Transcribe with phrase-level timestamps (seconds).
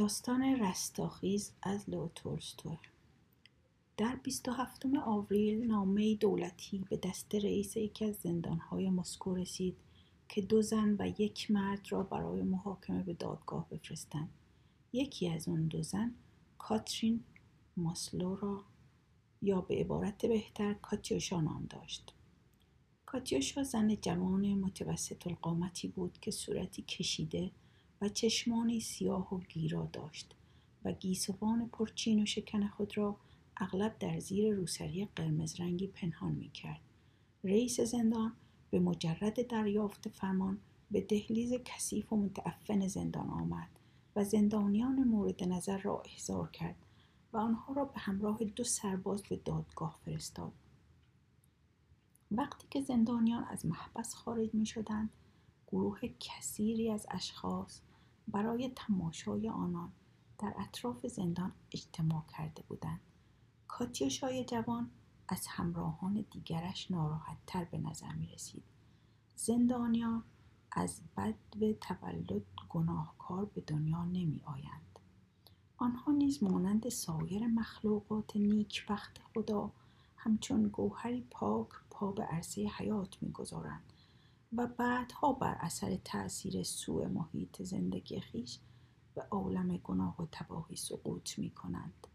[0.00, 2.78] داستان رستاخیز از لو تولستوی.
[3.96, 9.76] در 27 آوریل نامه دولتی به دست رئیس یکی از زندانهای مسکو رسید
[10.28, 14.28] که دو زن و یک مرد را برای محاکمه به دادگاه بفرستند.
[14.92, 16.14] یکی از اون دو زن
[16.58, 17.24] کاترین
[17.76, 18.64] ماسلو را
[19.42, 22.14] یا به عبارت بهتر کاتیوشا نام داشت.
[23.06, 27.50] کاتیوشا زن جوان متوسط القامتی بود که صورتی کشیده
[28.00, 30.34] و چشمانی سیاه و گیرا داشت
[30.84, 33.16] و گیسوان پرچین و شکن خود را
[33.56, 36.80] اغلب در زیر روسری قرمز رنگی پنهان می کرد.
[37.44, 38.32] رئیس زندان
[38.70, 40.58] به مجرد دریافت فرمان
[40.90, 43.68] به دهلیز کثیف و متعفن زندان آمد
[44.16, 46.76] و زندانیان مورد نظر را احضار کرد
[47.32, 50.52] و آنها را به همراه دو سرباز به دادگاه فرستاد.
[52.30, 55.10] وقتی که زندانیان از محبس خارج می شدند،
[55.66, 57.80] گروه کثیری از اشخاص
[58.30, 59.92] برای تماشای آنان
[60.38, 63.00] در اطراف زندان اجتماع کرده بودند.
[63.68, 64.90] کاتیوشای جوان
[65.28, 68.64] از همراهان دیگرش ناراحت تر به نظر می رسید
[69.36, 70.24] زندانیان
[70.72, 74.98] از بد به تولد گناهکار به دنیا نمی آیند
[75.76, 79.72] آنها نیز مانند سایر مخلوقات نیکبخت خدا
[80.16, 83.92] همچون گوهری پاک پا به عرصه حیات می‌گذارند.
[84.56, 88.58] و بعدها بر اثر تأثیر سوء محیط زندگی خیش
[89.14, 92.06] به عالم گناه و تباهی سقوط می کنند.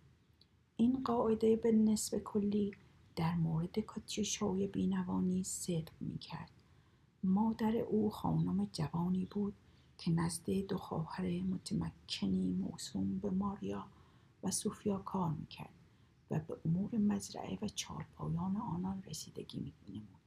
[0.77, 2.71] این قاعده به نسب کلی
[3.15, 6.51] در مورد کاتیوشای بینوانی صدق می کرد.
[7.23, 9.53] مادر او خانم جوانی بود
[9.97, 13.85] که نزد دو خواهر متمکنی موسوم به ماریا
[14.43, 15.73] و سوفیا کار می‌کرد
[16.31, 20.24] و به امور مزرعه و چارپایان آنان رسیدگی می‌نمود.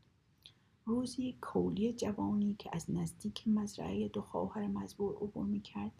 [0.89, 5.93] روزی کولی جوانی که از نزدیک مزرعه دو خواهر مزبور عبور می‌کرد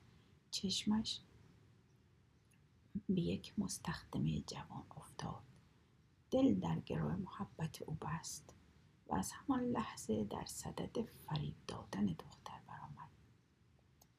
[0.51, 1.21] چشمش
[3.09, 5.43] به یک مستخدمه جوان افتاد.
[6.31, 8.55] دل در گروه محبت او بست
[9.09, 13.11] و از همان لحظه در صدد فریب دادن دختر برآمد.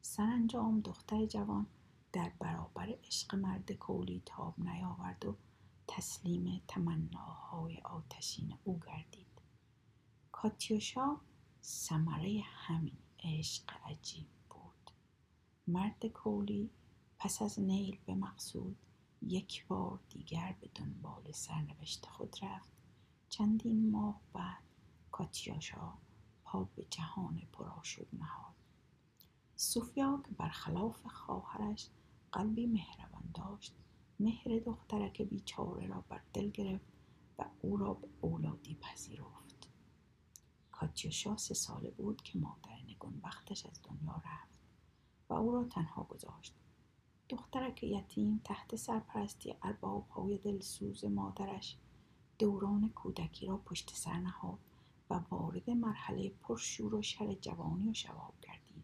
[0.02, 1.66] سرانجام دختر جوان
[2.14, 5.36] در برابر عشق مرد کولی تاب نیاورد و
[5.88, 9.29] تسلیم تمناهای آتشین او گردید.
[10.42, 11.18] کاتیوشا
[11.64, 14.92] ثمره همین عشق عجیب بود.
[15.68, 16.70] مرد کولی
[17.18, 18.78] پس از نیل به مقصود
[19.22, 22.70] یک بار دیگر به دنبال سرنوشت خود رفت.
[23.30, 24.64] چندین ماه بعد
[25.12, 25.94] کاتیاشا
[26.44, 28.56] پا به جهان پرآشوب نهاد.
[29.56, 31.90] سوفیا که برخلاف خواهرش
[32.32, 33.76] قلبی مهربان داشت
[34.20, 36.94] مهر دخترک بیچاره را بر دل گرفت
[37.40, 39.39] و او را به اولادی پذیرفت.
[40.80, 42.70] کاتیوشا سه ساله بود که مادر
[43.24, 44.60] وقتش از دنیا رفت
[45.30, 46.54] و او را تنها گذاشت.
[47.30, 51.78] دخترک یتیم تحت سرپرستی ارباب های دلسوز مادرش
[52.40, 54.60] دوران کودکی را پشت سر نهاد
[55.10, 58.84] و وارد مرحله پرشور و شر جوانی و شباب گردید.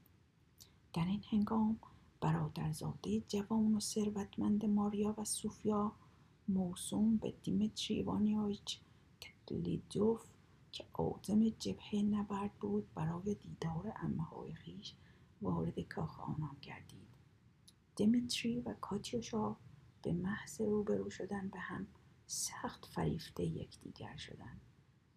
[0.94, 1.80] در این هنگام
[2.22, 5.92] برادرزاده جوان و ثروتمند ماریا و سوفیا
[6.48, 8.80] موسوم به دیمتری وانیایچ
[9.22, 10.35] تکلیدوف
[10.76, 14.94] که آزم جبهه نبرد بود برای دیدار امه های خیش
[15.42, 17.08] وارد کاخ آنان گردید.
[17.96, 19.56] دمیتری و کاتیوشا
[20.02, 21.88] به محض روبرو شدن به هم
[22.28, 24.62] سخت فریفته یکدیگر شدند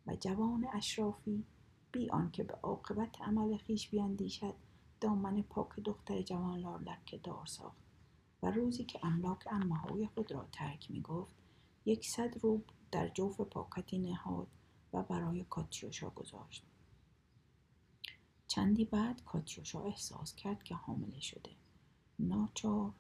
[0.07, 1.45] و جوان اشرافی
[1.93, 4.55] بی آنکه به عاقبت عمل خیش بیاندیشد
[5.01, 7.83] دامن پاک دختر جوان لارلک دار ساخت
[8.43, 11.35] و روزی که املاک امه های خود را ترک می گفت
[11.85, 14.49] یکصد روب در جوف پاکتی نهاد
[14.93, 16.65] و برای کاتیوشا گذاشت.
[18.47, 21.51] چندی بعد کاتیوشا احساس کرد که حامله شده.
[22.19, 22.93] ناچار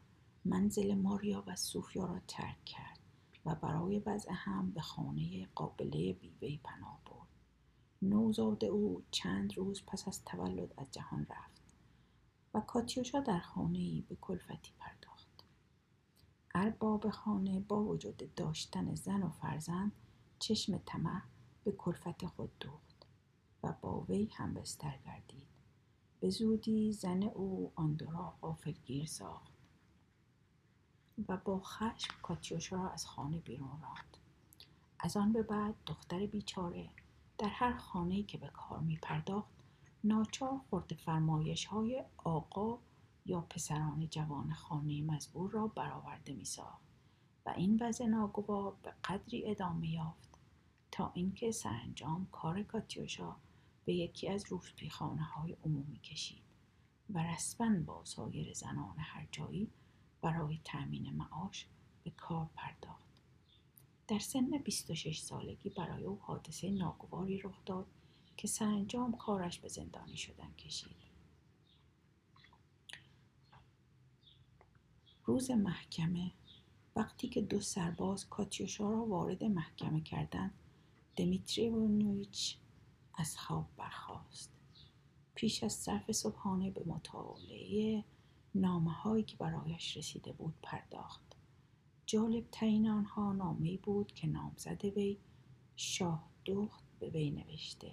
[0.44, 2.99] منزل ماریا و سوفیا را ترک کرد
[3.44, 7.28] و برای وضع هم به خانه قابله بیوی پناه برد.
[8.03, 11.62] نوزاد او چند روز پس از تولد از جهان رفت
[12.55, 15.28] و کاتیوشا در خانه به کلفتی پرداخت.
[16.55, 19.93] ارباب خانه با وجود داشتن زن و فرزند
[20.38, 21.23] چشم طمع
[21.69, 23.06] به کلفت خود دوخت
[23.62, 25.47] و با وی هم بستر گردید.
[26.20, 29.53] به زودی زن او آن دو را غافلگیر ساخت
[31.29, 34.17] و با خشم کاتیوشا را از خانه بیرون راند.
[35.00, 36.91] از آن به بعد دختر بیچاره
[37.38, 39.55] در هر خانه که به کار می پرداخت
[40.05, 42.79] ناچار خورد فرمایش های آقا
[43.26, 46.88] یا پسران جوان خانه مزبور را برآورده می ساخت
[47.47, 50.27] و این وضع ناگوار به قدری ادامه یافت
[50.99, 53.37] تا اینکه سرانجام کار کاتیوشا
[53.85, 54.45] به یکی از
[54.91, 56.43] خانه های عمومی کشید
[57.11, 59.71] و رسما با سایر زنان هر جایی
[60.23, 61.67] برای تأمین معاش
[62.05, 63.09] به کار پرداخت.
[64.09, 67.87] در سن 26 سالگی برای او حادثه ناگواری رخ داد
[68.37, 70.97] که سرانجام کارش به زندانی شدن کشید.
[75.25, 76.33] روز محکمه
[76.97, 80.55] وقتی که دو سرباز کاتیوشا را وارد محکمه کردند
[81.19, 82.59] دمیتری ورنویچ
[83.15, 84.53] از خواب برخاست.
[85.35, 88.05] پیش از صرف صبحانه به مطالعه
[88.55, 91.23] نامه هایی که برایش رسیده بود پرداخت.
[92.06, 95.19] جالب ترین آنها نامه بود که نامزد وی
[95.76, 97.93] شاه دخت به وی نوشته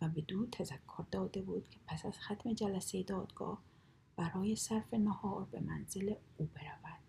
[0.00, 3.62] و به دو تذکر داده بود که پس از ختم جلسه دادگاه
[4.16, 7.02] برای صرف نهار به منزل او برود.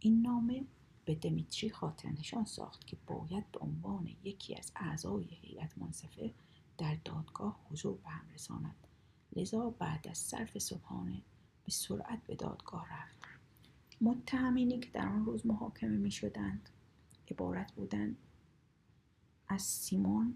[0.00, 0.64] این نامه
[1.04, 6.34] به دمیتری خاطر نشان ساخت که باید به عنوان یکی از اعضای هیئت منصفه
[6.78, 8.86] در دادگاه حضور به هم رساند.
[9.36, 11.22] لذا بعد از صرف صبحانه
[11.64, 13.18] به سرعت به دادگاه رفت.
[14.00, 16.68] متهمینی که در آن روز محاکمه می شدند.
[17.30, 18.16] عبارت بودند
[19.48, 20.34] از سیمون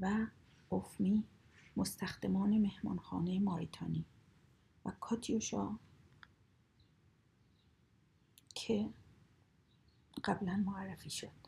[0.00, 0.26] و
[0.68, 1.24] اوفمی
[1.76, 4.04] مستخدمان مهمانخانه ماریتانی
[4.84, 5.78] و کاتیوشا
[8.54, 8.88] که
[10.24, 11.44] قبلا معرفی شد.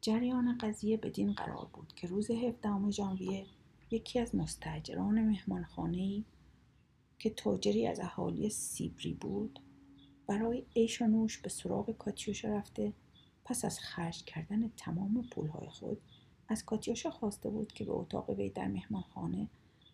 [0.00, 3.46] جریان قضیه بدین قرار بود که روز 17 ژانویه
[3.90, 6.24] یکی از مستجران مهمانخانه
[7.18, 9.60] که تاجری از اهالی سیبری بود
[10.26, 12.92] برای عیش و نوش به سراغ کاتیوشا رفته
[13.44, 16.00] پس از خرج کردن تمام پولهای خود
[16.48, 19.48] از کاتیوشا خواسته بود که به اتاق وی در مهمانخانه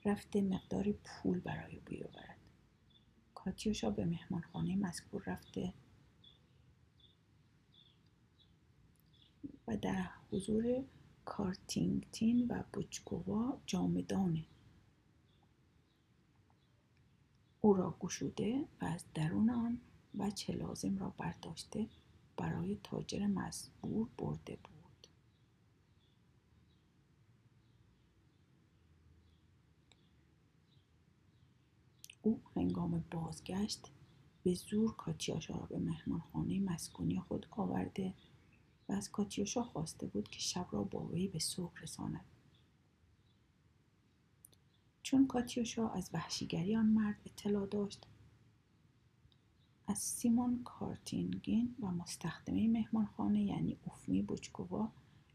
[0.04, 2.31] رفته مقداری پول برای بیاورد.
[3.44, 5.72] کاتیوشا به مهمانخانه مذکور رفته
[9.66, 10.84] و در حضور
[11.24, 14.44] کارتینگتین و بوچکووا جامدان
[17.60, 19.80] او را گشوده و از درون آن
[20.18, 21.88] وجه لازم را برداشته
[22.36, 24.71] برای تاجر مزبور برده بود.
[32.22, 33.90] او هنگام بازگشت
[34.42, 38.14] به زور کاتیاشا را به مهمانخانه مسکونی خود آورده
[38.88, 42.24] و از کاتیوشا خواسته بود که شب را با وی به صبح رساند.
[45.02, 48.06] چون کاتیوشا از وحشیگری آن مرد اطلاع داشت
[49.86, 54.92] از سیمون کارتینگین و مستخدمه مهمانخانه یعنی اوفمی بوچکووا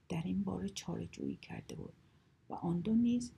[0.10, 1.94] در این باره چاره جویی کرده بود
[2.50, 3.32] و آن دو نیز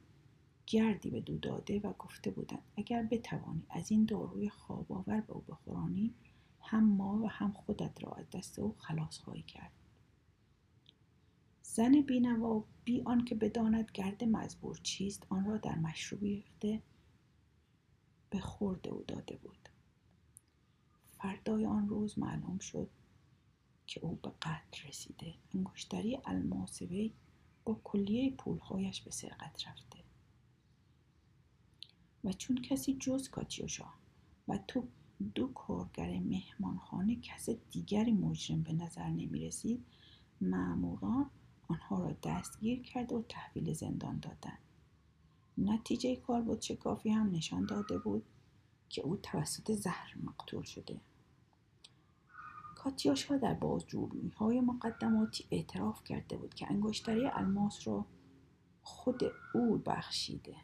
[0.69, 5.33] گردی به دو داده و گفته بودند اگر بتوانی از این داروی خواب آور به
[5.33, 6.13] او بخورانی
[6.62, 9.71] هم ما و هم خودت را از دست او خلاص خواهی کرد.
[11.62, 16.81] زن بینوا بی آنکه بداند گرد مزبور چیست آن را در مشروبی ریخته
[18.30, 19.69] به خورد او داده بود.
[21.18, 22.89] فردای آن روز معلوم شد
[23.88, 25.33] که او به قتل رسیده.
[25.54, 27.13] انگشتری الماس وی
[27.66, 29.99] با کلیه پولهایش به سرقت رفته.
[32.24, 33.86] و چون کسی جز کاتیوشا
[34.48, 34.88] و تو
[35.36, 39.86] دو کارگر مهمانخانه کس دیگری مجرم به نظر نمی رسید
[40.42, 41.30] معموران
[41.68, 44.60] آنها را دستگیر کرده و تحویل زندان دادند.
[45.57, 48.24] نتیجه کار بود شکافی هم نشان داده بود
[48.89, 50.99] که او توسط زهر مقتول شده.
[52.76, 58.06] کاتیاشا در بازجویی های مقدماتی اعتراف کرده بود که انگشتری الماس را
[58.83, 59.23] خود
[59.54, 60.56] او بخشیده.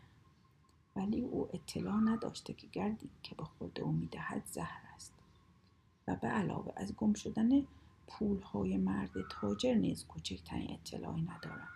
[0.95, 5.13] ولی او اطلاع نداشته که گردی که به خود او می‌دهد زهر است.
[6.07, 7.49] و به علاوه از گم شدن
[8.07, 11.69] پولهای مرد تاجر نیز کوچکترین اطلاعی ندارم.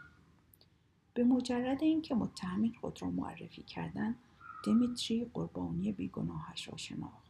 [1.13, 4.15] به مجرد اینکه متهمین خود را معرفی کردند
[4.65, 7.29] دمیتری قربانی بیگناهش را شناخت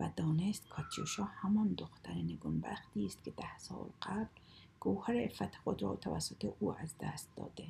[0.00, 4.40] و دانست کاتیوشا همان دختر نگونبختی است که ده سال قبل
[4.80, 7.66] گوهر افت خود را توسط او از دست داده.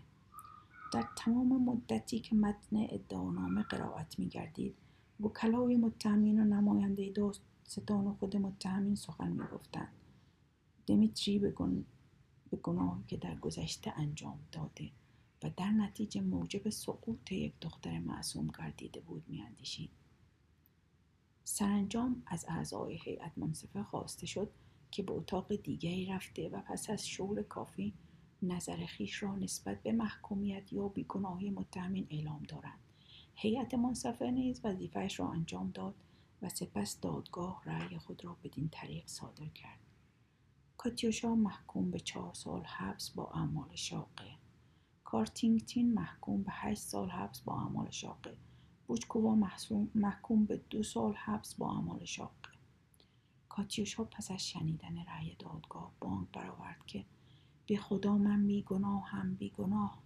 [0.95, 4.75] در تمام مدتی که متن ادعانامه قرائت میگردید
[5.21, 9.93] وکلای متهمین و نماینده داستان و خود متهمین سخن می‌گفتند.
[10.87, 11.55] دمیتری به,
[12.63, 14.91] گناهی که در گذشته انجام داده
[15.43, 19.91] و در نتیجه موجب سقوط یک دختر معصوم گردیده بود میاندیشید.
[21.45, 24.51] سرانجام از اعضای هیئت منصفه خواسته شد
[24.91, 27.95] که به اتاق دیگری رفته و پس از شغل کافی
[28.53, 32.79] نظر خیش را نسبت به محکومیت یا بیگناهی متهمین اعلام دارند.
[33.35, 35.95] هیئت منصفه نیز وظیفهاش را انجام داد
[36.43, 39.79] و سپس دادگاه رأی خود را بدین طریق صادر کرد.
[40.77, 44.31] کاتیوشا محکوم به چهار سال حبس با اعمال شاقه.
[45.05, 48.37] کارتینگتین محکوم به هشت سال حبس با اعمال شاقه.
[48.87, 49.35] بوچکووا
[49.95, 52.49] محکوم به دو سال حبس با اعمال شاقه.
[53.49, 57.05] کاتیوشا پس از شنیدن رأی دادگاه بانک برآورد که
[57.67, 60.03] به خدا من بیگناه هم بیگناه.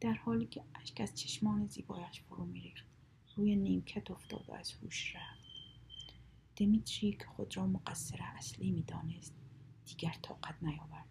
[0.00, 2.86] در حالی که اشک از چشمان زیبایش فرو میریخت.
[3.36, 5.44] روی نیمکت افتاد و از هوش رفت.
[6.56, 9.34] دمیتری که خود را مقصر اصلی می‌دانست
[9.84, 11.08] دیگر طاقت نیاورد.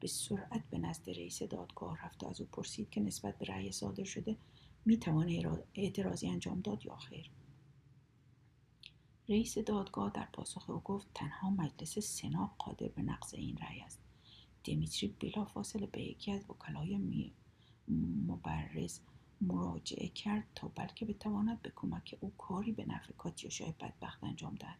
[0.00, 3.72] به سرعت به نزد رئیس دادگاه رفت و از او پرسید که نسبت به رأی
[3.72, 4.36] صادر شده
[4.84, 7.30] می‌توان اعتراضی انجام داد یا خیر.
[9.28, 14.05] رئیس دادگاه در پاسخ او گفت تنها مجلس سنا قادر به نقض این رأی است.
[14.66, 16.98] دیمیتری بلافاصله به یکی از وکلای
[18.26, 19.00] مبرز
[19.40, 24.78] مراجعه کرد تا بلکه بتواند به کمک او کاری به نفع کاتیوشای بدبخت انجام دهد.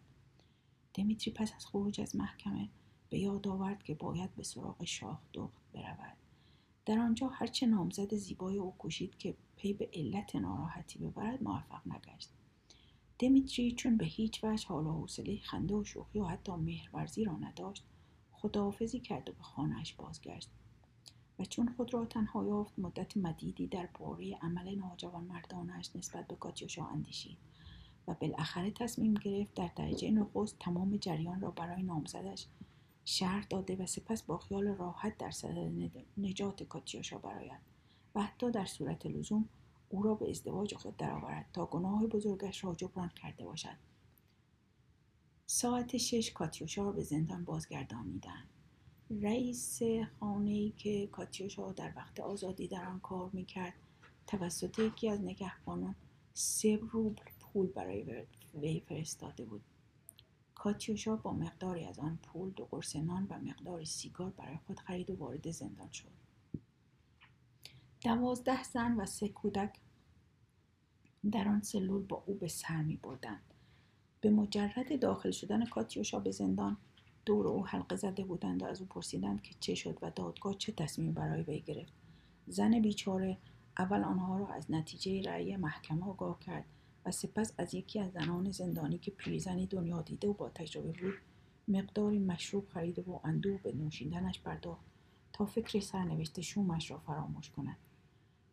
[0.94, 2.68] دمیتری پس از خروج از محکمه
[3.10, 6.16] به یاد آورد که باید به سراغ شاه دخت برود.
[6.86, 12.30] در آنجا هرچه نامزد زیبای او کوشید که پی به علت ناراحتی ببرد موفق نگشت.
[13.18, 17.36] دمیتری چون به هیچ وجه حال و حوصله خنده و شوخی و حتی مهرورزی را
[17.36, 17.84] نداشت
[18.42, 20.50] خداحافظی کرد و به خانهاش بازگشت.
[21.38, 26.36] و چون خود را تنها یافت مدت مدیدی در باره عمل ناجوان مردانش نسبت به
[26.36, 27.38] کاتیوشا اندیشید
[28.08, 32.46] و بالاخره تصمیم گرفت در درجه نخست تمام جریان را برای نامزدش
[33.04, 37.60] شهر داده و سپس با خیال راحت در صدد نجات کاتیوشا براید
[38.14, 39.48] و حتی در صورت لزوم
[39.88, 43.76] او را به ازدواج خود درآورد تا گناه بزرگش را جبران کرده باشد.
[45.48, 48.48] ساعت شش کاتیوشا به زندان بازگردانیدند
[49.10, 49.80] رئیس
[50.20, 53.74] خانه که کاتیوشا در وقت آزادی در آن کار می‌کرد
[54.26, 55.94] توسط یکی از نگهبانان
[56.34, 59.62] سه روبل پول برای وی فرستاده بود.
[60.54, 65.10] کاتیوشا با مقداری از آن پول دو قرص نان و مقداری سیگار برای خود خرید
[65.10, 66.12] و وارد زندان شد.
[68.00, 69.80] دوازده زن و سه کودک
[71.32, 73.54] در آن سلول با او به سر می بردند.
[74.26, 76.76] به مجرد داخل شدن کاتیوشا به زندان
[77.26, 80.72] دور او حلقه زده بودند و از او پرسیدند که چه شد و دادگاه چه
[80.72, 81.92] تصمیم برای وی گرفت.
[82.46, 83.36] زن بیچاره
[83.78, 86.64] اول آنها را از نتیجه رأی محکمه آگاه کرد
[87.04, 91.14] و سپس از یکی از زنان زندانی که پیرزنی دنیا دیده و با تجربه بود
[91.68, 94.84] مقداری مشروب خرید و اندوه به نوشیدنش پرداخت
[95.32, 97.76] تا فکر سرنوشت شومش را فراموش کند.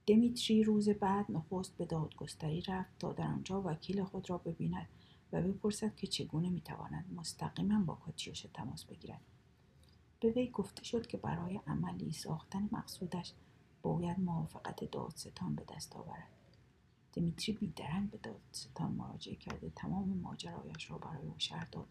[0.07, 4.87] دمیتری روز بعد نخست به دادگستری رفت تا در آنجا وکیل خود را ببیند
[5.33, 9.21] و بپرسد که چگونه می‌تواند مستقیما با کاتیوش تماس بگیرد.
[10.19, 13.33] به وی گفته شد که برای عملی ساختن مقصودش
[13.81, 16.27] باید موافقت دادستان به دست آورد.
[17.13, 21.87] دمیتری بیدرنگ به دادستان مراجعه کرده تمام ماجرایش را برای او شهر داد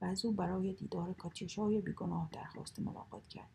[0.00, 3.50] و از او برای دیدار کاتیوشای بیگناه درخواست ملاقات کرد.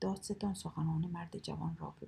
[0.00, 2.06] دادستان سخنان مرد جوان را به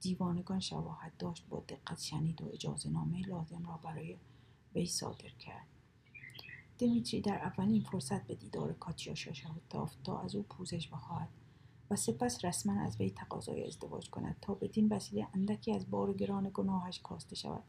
[0.00, 4.16] دیوانگان شواهد داشت با دقت شنید و اجازه نامه لازم را برای
[4.74, 5.66] وی صادر کرد.
[6.80, 9.32] دمیتری در اولین فرصت به دیدار کاتیوشا
[9.70, 11.28] تافت تا از او پوزش بخواهد
[11.90, 16.50] و سپس رسما از وی تقاضای ازدواج کند تا بدین وسیله اندکی از بار گران
[16.54, 17.62] گناهش کاسته شود.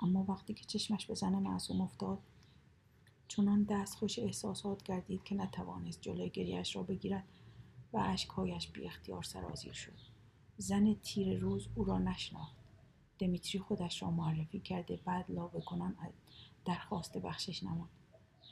[0.00, 2.18] اما وقتی که چشمش به زن معصوم افتاد
[3.28, 7.24] چنان دستخوش احساسات گردید که نتوانست جلوی گریهاش را بگیرد
[7.92, 9.98] و اشکهایش بی اختیار سرازیر شد.
[10.58, 12.56] زن تیر روز او را نشناخت.
[13.18, 15.96] دمیتری خودش را معرفی کرده بعد لابه کنان
[16.64, 17.88] درخواست بخشش نمود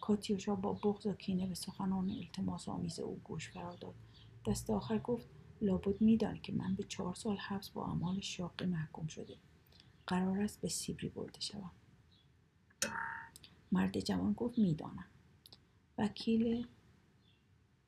[0.00, 3.94] کاتیوشا با بغض و کینه به سخنان التماس آمیز او گوش فرا داد.
[4.46, 5.28] دست آخر گفت
[5.60, 9.36] لابد میدانی که من به چهار سال حبس با اعمال شاقی محکوم شده.
[10.06, 11.70] قرار است به سیبری برده شوم.
[13.72, 15.06] مرد جوان گفت می‌دانم.
[15.98, 16.66] وکیل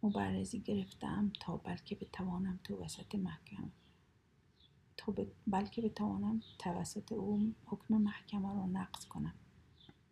[0.02, 3.70] مبرزی گرفتم تا بلکه بتوانم تو وسط محکمه
[4.96, 5.14] تا
[5.46, 9.34] بلکه بتوانم توسط او حکم محکمه را نقض کنم.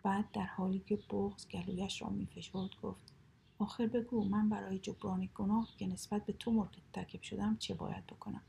[0.03, 3.13] بعد در حالی که بغز گلویش را میفشرد گفت
[3.59, 8.43] آخر بگو من برای جبران گناه که نسبت به تو مرتکب شدم چه باید بکنم؟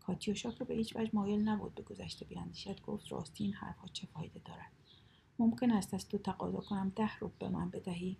[0.00, 4.06] کاتیوشا که به هیچ وجه مایل نبود به گذشته بیاندیشد گفت راستی این حرفها چه
[4.06, 4.72] فایده دارد؟
[5.38, 8.16] ممکن است از تو تقاضا کنم ده روب به من بدهی؟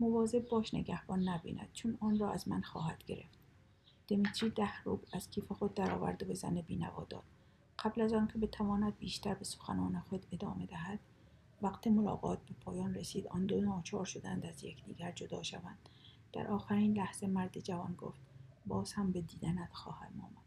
[0.00, 3.38] مواظب باش نگهبان نبیند چون آن را از من خواهد گرفت.
[4.08, 7.24] دمیتری ده روب از کیف خود درآورد و به زن بینوا داد.
[7.78, 10.98] قبل از آنکه بتواند بیشتر به سخنان خود ادامه دهد
[11.62, 15.88] وقت ملاقات به پایان رسید آن دو ناچار شدند از یکدیگر جدا شوند.
[16.32, 18.20] در آخرین لحظه مرد جوان گفت
[18.66, 20.44] باز هم به دیدنت خواهم آمد.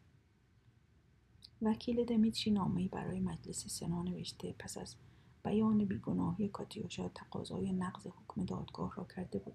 [1.61, 4.95] وکیل دمیتری نامهای برای مجلس سنا نوشته پس از
[5.43, 9.53] بیان بیگناهی کاتیوشا تقاضای نقض حکم دادگاه را کرده بود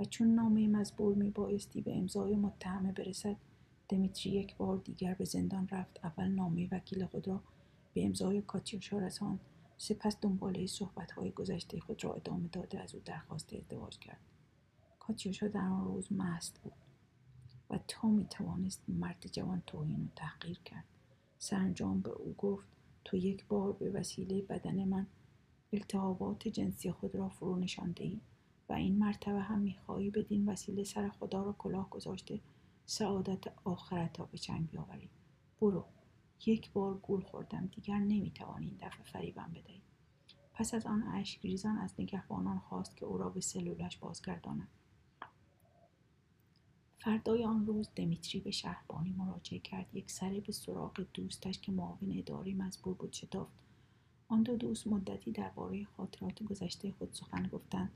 [0.00, 3.36] و چون نامه مزبور می بایستی به امضای متهمه برسد
[3.88, 6.00] دمیتری یک بار دیگر به زندان رفت.
[6.04, 7.40] اول نامه وکیل خود را
[7.94, 9.40] به امضای کاتیوشا رساند.
[9.82, 14.20] سپس دنباله صحبتهای گذشته خود را ادامه داده از او درخواست ازدواج کرد.
[14.98, 16.72] کاتیوشا در آن روز مست بود
[17.70, 20.84] و تا می توانست مرد جوان توهین و تحقیر کرد.
[21.38, 22.66] سرانجام به او گفت
[23.04, 25.06] تو یک بار به وسیله بدن من
[25.72, 28.20] التهابات جنسی خود را فرو نشانده ای
[28.68, 32.40] و این مرتبه هم می‌خواهی بدین وسیله سر خدا را کلاه گذاشته
[32.86, 35.10] سعادت آخرت را به چنگ بیاوری.
[35.60, 35.84] برو.
[36.46, 37.66] یک بار گول خوردم.
[37.66, 39.82] دیگر نمی‌توانی این دفعه فریبم بدهی.
[40.54, 44.68] پس از آن اشکریزان از نگهبانان خواست که او را به سلولش بازگرداند
[47.00, 49.94] فردای آن روز دمیتری به شهربانی مراجعه کرد.
[49.94, 53.58] یک سره به سراغ دوستش که معاون اداری مزبور بود شتافت.
[54.28, 57.90] آن دو دوست مدتی درباره خاطرات گذشته خود سخن گفتند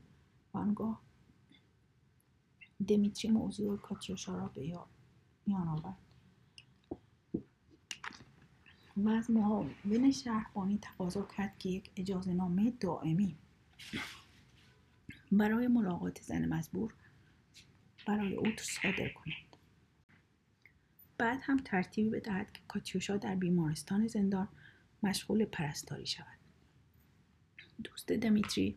[0.54, 1.00] و آنگاه
[2.88, 4.78] دمیتری موضوع کاتیوشا را به
[5.46, 5.98] میان آورد.
[8.96, 13.36] و از معاون شهربانی تقاضا کرد که یک اجازه نامه دائمی
[15.32, 16.94] برای ملاقات زن مزبور
[18.06, 19.56] برای او صادر کند.
[21.18, 24.48] بعد هم ترتیبی بدهد که کاتیوشا در بیمارستان زندان
[25.02, 26.38] مشغول پرستاری شود.
[27.84, 28.76] دوست دمیتری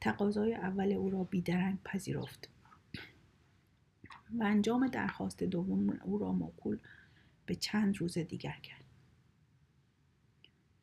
[0.00, 2.48] تقاضای اول او را بیدرنگ پذیرفت
[4.38, 6.78] و انجام درخواست دوم او را موکول
[7.46, 8.84] به چند روز دیگر کرد.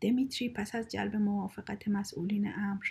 [0.01, 2.85] دمیتری پس از جلب موافقت مسئولین امر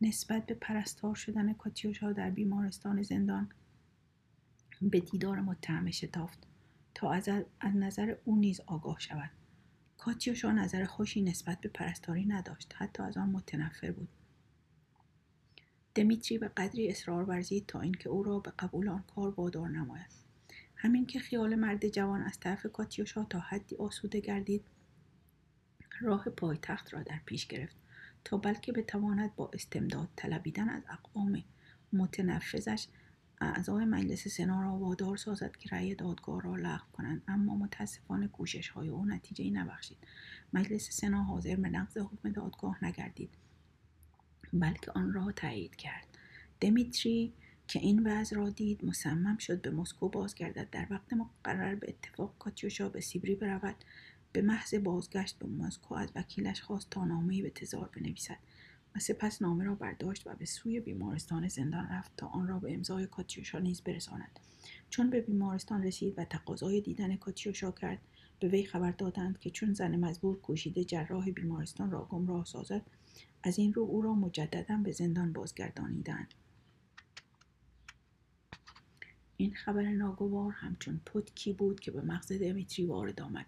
[0.00, 3.48] نسبت به پرستار شدن کاتیوشا در بیمارستان زندان
[4.82, 6.46] به دیدار متهم شتافت
[6.94, 7.28] تا از,
[7.60, 9.30] از نظر او نیز آگاه شود.
[9.98, 14.08] کاتیوشا نظر خوشی نسبت به پرستاری نداشت حتی از آن متنفر بود.
[15.94, 20.10] دمیتری به قدری اصرار ورزید تا اینکه او را به قبول آن کار وادار نماید.
[20.76, 24.64] همین که خیال مرد جوان از طرف کاتیوشا تا حدی آسوده گردید
[26.00, 27.76] راه پایتخت را در پیش گرفت
[28.24, 31.42] تا بلکه بتواند با استمداد طلبیدن از اقوام
[31.92, 32.86] متنفذش
[33.42, 37.22] اعضای مجلس سنا را وادار سازد که رأی دادگاه را لغو کنند.
[37.28, 39.98] اما متاسفانه کوشش های او نتیجه نبخشید.
[40.52, 43.30] مجلس سنا حاضر به نقض حکم دادگاه نگردید
[44.52, 46.06] بلکه آن را تایید کرد.
[46.60, 47.32] دمیتری
[47.68, 50.70] که این وضع را دید مصمم شد به مسکو بازگردد.
[50.70, 53.76] در وقت مقرر به اتفاق کاتیوشا به سیبری برود.
[54.32, 58.38] به محض بازگشت به مسکو از وکیلش خواست تا نامهای به تزار بنویسد
[58.96, 62.74] و سپس نامه را برداشت و به سوی بیمارستان زندان رفت تا آن را به
[62.74, 64.40] امضای کاتیوشا نیز برساند.
[64.90, 67.98] چون به بیمارستان رسید و تقاضای دیدن کاتیوشا کرد
[68.40, 72.82] به وی خبر دادند که چون زن مزبور کوشیده جراح بیمارستان را گمراه سازد
[73.42, 76.34] از این رو او را مجددا به زندان بازگردانیدند.
[79.36, 83.46] این خبر ناگوار همچون پتکی بود که به مغز دمیتری وارد آمد.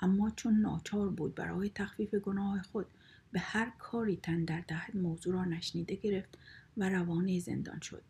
[0.00, 2.86] اما چون ناچار بود برای تخفیف گناه خود
[3.32, 6.38] به هر کاری تن در دهد موضوع را نشنیده گرفت
[6.76, 8.02] و روانه زندان شد.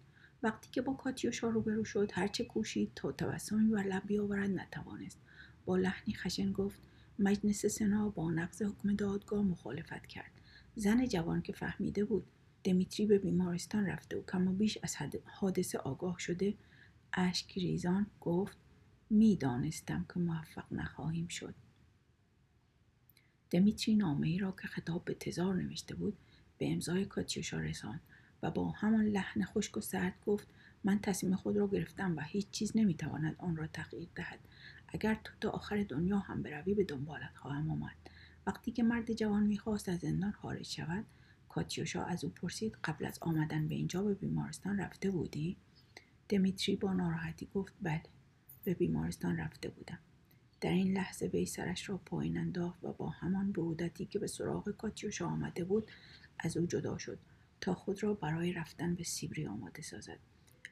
[0.43, 5.19] وقتی که با کاتیوشا روبرو شد هرچه کوشید تا تبسمی بر لب بیاورد نتوانست.
[5.65, 6.81] با لحنی خشن گفت
[7.19, 10.31] مجلس سنا با نقض حکم دادگاه مخالفت کرد.
[10.77, 12.25] زن جوان که فهمیده بود
[12.65, 16.55] دمیتری به بیمارستان رفته و کم و بیش از حادثه آگاه شده
[17.13, 18.57] اشک ریزان گفت
[19.11, 21.55] می‌دانستم که موفق نخواهیم شد.
[23.51, 26.17] دمیتری نامه ای را که خطاب به تزار نوشته بود
[26.59, 28.01] به امضای کاتیوشا رساند
[28.43, 30.49] و با همان لحن خشک و سرد گفت
[30.85, 34.39] من تصمیم خود را گرفتم و هیچ چیز نمی‌تواند آن را تغییر دهد.
[34.89, 37.97] اگر تو تا آخر دنیا هم بروی به دنبالت خواهم آمد.
[38.47, 41.05] وقتی که مرد جوان می‌خواست از زندان خارج شود
[41.49, 45.57] کاتیوشا از او پرسید قبل از آمدن به اینجا به بیمارستان رفته بودی؟
[46.29, 48.03] دمیتری با ناراحتی گفت بله
[48.65, 49.99] به بیمارستان رفته بودم.
[50.61, 54.71] در این لحظه وی سرش را پایین انداخت و با همان برودتی که به سراغ
[54.71, 55.91] کاتیوشا آمده بود
[56.39, 57.19] از او جدا شد
[57.61, 60.19] تا خود را برای رفتن به سیبری آماده سازد.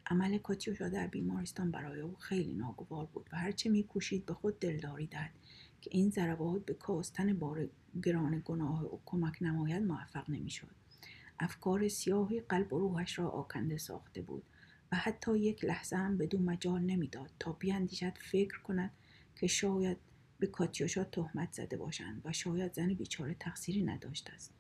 [0.07, 5.07] عمل کاتیوشا در بیمارستان برای او خیلی ناگوار بود و هرچه میکوشید به خود دلداری
[5.07, 5.33] دهد
[5.81, 7.69] که این ضربات به کاستن بار
[8.03, 10.75] گران گناه او کمک نماید موفق نمی‌شد.
[11.41, 14.43] افکار سیاهی قلب و روحش را آکنده ساخته بود
[14.93, 18.91] و حتی یک لحظه هم بدون مجال نمی‌داد تا بیاندیشد فکر کند
[19.37, 19.97] که شاید
[20.39, 24.53] به کاتیوشا تهمت زده باشند و شاید زن بیچاره تقصیری نداشته است.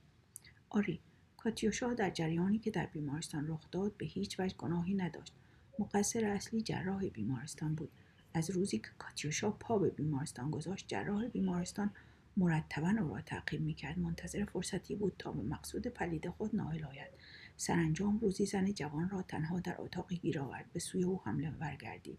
[0.70, 1.00] آری
[1.36, 5.32] کاتیوشا در جریانی که در بیمارستان رخ داد به هیچ وجه گناهی نداشت.
[5.78, 7.90] مقصر اصلی جراح بیمارستان بود.
[8.34, 11.90] از روزی که کاتیوشا پا به بیمارستان گذاشت جراح بیمارستان
[12.36, 13.98] مرتبا او را تعقیب می‌کرد.
[13.98, 17.10] منتظر فرصتی بود تا به مقصود پلید خود نائل آید.
[17.56, 20.72] سرانجام روزی زن جوان را تنها در اتاقی گیر آورد.
[20.72, 22.18] به سوی او حمله ورگردید.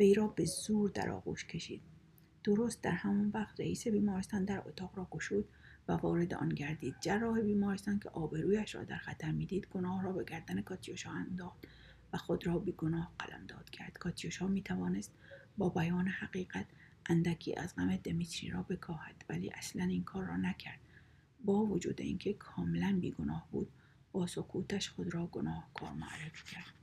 [0.00, 1.82] وی را به زور در آغوش کشید.
[2.44, 5.44] درست در همان وقت رئیس بیمارستان در اتاق را گشود
[5.88, 6.94] و وارد آن گردید.
[7.00, 11.68] جراح بیمارستان که آبرویش را در خطر می‌دید گناه را به گردن کاتیوشا انداخت
[12.12, 13.98] و خود را بیگناه قلمداد کرد.
[13.98, 15.12] کاتیوشا می‌توانست
[15.58, 16.66] با بیان حقیقت
[17.06, 20.80] اندکی از غم دمیتری را بکاهد ولی اصلا این کار را نکرد.
[21.44, 23.68] با وجود اینکه کاملا بیگناه بود
[24.12, 26.74] با سکوتش خود را گناهکار معرفی کرد.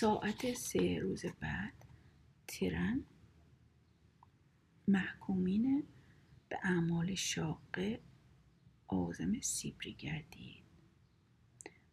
[0.00, 1.84] ساعت سه روز بعد
[2.48, 3.04] ترن
[4.88, 5.84] محکومین
[6.48, 8.00] به اعمال شاقه
[8.88, 10.64] آزم سیبری گردید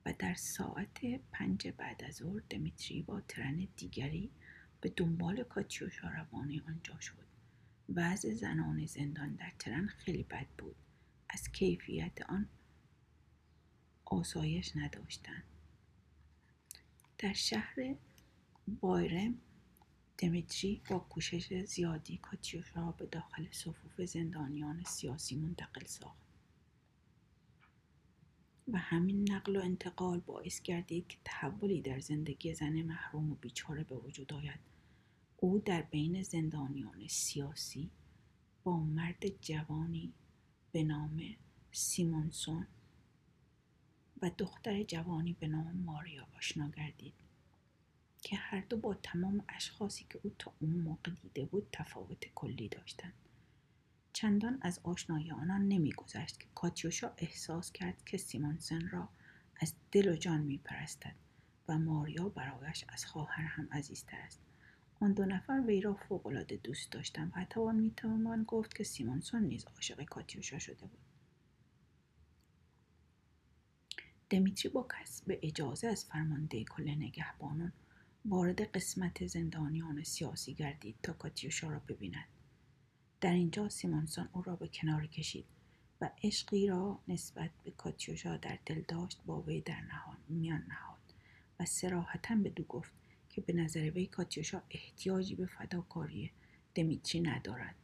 [0.06, 1.00] و در ساعت
[1.32, 4.32] پنج بعد از ظهر دمیتری با ترن دیگری
[4.82, 7.26] به دنبال کاتیوشا روانه آنجا شد.
[7.96, 10.76] وضع زنان زندان در ترن خیلی بد بود.
[11.30, 12.50] از کیفیت آن
[14.06, 15.55] آسایش نداشتند.
[17.18, 17.96] در شهر
[18.82, 19.38] بایرم
[20.18, 26.26] دمیتری با کوشش زیادی کاتیوشا را به داخل صفوف زندانیان سیاسی منتقل ساخت.
[28.68, 33.84] و همین نقل و انتقال باعث گردید که تحولی در زندگی زن محروم و بیچاره
[33.84, 34.60] به وجود آید.
[35.38, 37.90] او در بین زندانیان سیاسی
[38.64, 40.14] با مرد جوانی
[40.72, 41.22] به نام
[41.72, 42.68] سیمونسون
[44.22, 47.14] و دختر جوانی به نام ماریا آشنا گردید
[48.22, 52.70] که هر دو با تمام اشخاصی که او تا اون موقع دیده بود تفاوت کلی
[52.70, 53.14] داشتند
[54.14, 59.10] چندان از آشنایی آنان نمیگذشت که کاتیوشا احساس کرد که سیمونسن را
[59.62, 61.16] از دل و جان میپرستد
[61.68, 64.40] و ماریا برایش از خواهر هم عزیزتر است.
[65.00, 69.66] آن دو نفر وی را فوقالعاده دوست داشتند و حتی می‌توان گفت که سیمونسون نیز
[69.66, 71.00] عاشق کاتیوشا شده بود.
[74.36, 77.72] دمیتری با کسب اجازه از فرمانده کل نگهبانان
[78.26, 82.28] وارد قسمت زندانیان سیاسی گردید تا کاتیوشا را ببیند.
[83.22, 85.46] در اینجا سیمونسون او را به کنار کشید
[86.02, 91.14] و عشقی را نسبت به کاتیوشا در دل داشت با وی در نهان میان نهاد
[91.60, 92.92] و سراحتا به دو گفت
[93.30, 96.32] که به نظر وی کاتیوشا احتیاجی به فداکاری
[96.76, 97.76] دمیتری ندارد.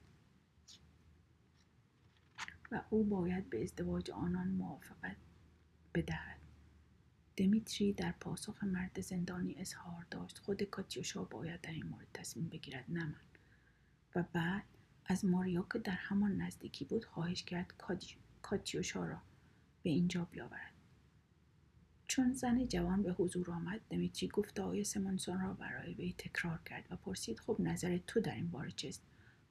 [2.72, 5.18] و او باید به ازدواج آنان موافقت
[5.96, 6.41] بدهد.
[7.38, 10.38] دمیتری در پاسخ مرد زندانی اظهار داشت.
[10.38, 13.16] خود کاتیوشا باید در این مورد تصمیم بگیرد نه من.
[14.16, 14.64] و بعد
[15.06, 17.74] از ماریا که در همان نزدیکی بود خواهش کرد
[18.42, 19.22] کاتیوشا را
[19.84, 20.74] به اینجا بیاورد.
[22.08, 26.88] چون زن جوان به حضور آمد دمیتری گفت آقای سمونسون را برای وی تکرار کرد
[26.90, 29.04] و پرسید خب نظر تو در این باره چیست؟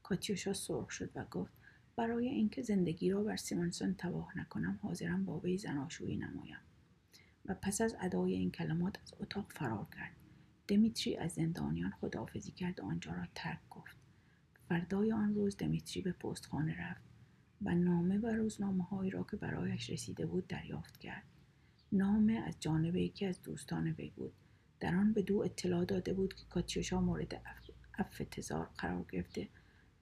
[0.02, 1.52] کاتیوشا سرخ شد و گفت
[1.96, 6.58] برای اینکه زندگی را بر سیمونسون تباه نکنم حاضرم با وی زناشویی نمایم.
[7.44, 10.16] و پس از ادای این کلمات از اتاق فرار کرد.
[10.68, 13.96] دمیتری از زندانیان خداحافظی کرد و آنجا را ترک گفت.
[14.68, 17.02] فردای آن روز دمیتری به پستخانه رفت
[17.62, 21.24] و نامه و روزنامه هایی را که برایش رسیده بود دریافت کرد.
[21.92, 24.32] نامه از جانب یکی از دوستان وی بود.
[24.80, 27.42] در آن به دو اطلاع داده بود که کاتیوشا مورد
[27.98, 29.48] عفو تزار قرار گرفته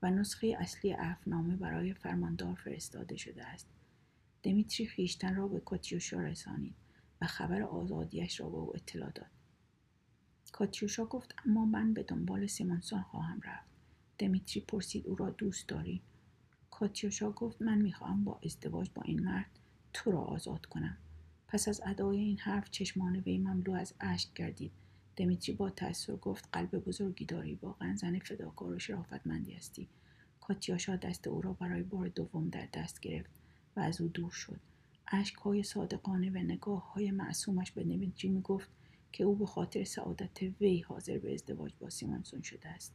[0.03, 0.97] و نسخه اصلی
[1.27, 3.69] نامه برای فرماندار فرستاده شده است.
[4.43, 6.75] دمیتری خیشتن را به کاتیوشا رسانید.
[7.21, 9.27] و خبر آزادیش را به او اطلاع داد.
[10.53, 13.69] کاتیوشا گفت اما من به دنبال سیمونسون خواهم رفت.
[14.19, 16.03] دمیتری پرسید او را دوست داری؟
[16.71, 19.59] کاتیوشا گفت من می‌خواهم با ازدواج با این مرد
[19.93, 20.97] تو را آزاد کنم.
[21.49, 24.73] پس از ادای این حرف چشمان وی مملو از اشک گردید.
[25.17, 29.89] دمیتری با تأثیر گفت قلب بزرگی داری واقعا زن فداکار و شرافتمندی هستی.
[30.41, 33.31] کاتیاشا دست او را برای بار دوم در دست گرفت
[33.77, 34.61] و از او دور شد.
[35.45, 38.69] های صادقانه و نگاه های معصومش به می گفت
[39.13, 42.95] که او به خاطر سعادت وی حاضر به ازدواج با سیمونسون شده است.